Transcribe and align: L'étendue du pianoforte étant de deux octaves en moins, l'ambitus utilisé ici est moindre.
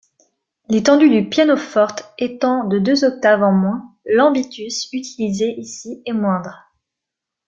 L'étendue 0.67 1.11
du 1.11 1.29
pianoforte 1.29 2.11
étant 2.17 2.63
de 2.65 2.79
deux 2.79 3.05
octaves 3.05 3.43
en 3.43 3.51
moins, 3.51 3.93
l'ambitus 4.07 4.89
utilisé 4.91 5.53
ici 5.59 6.01
est 6.07 6.13
moindre. 6.13 6.71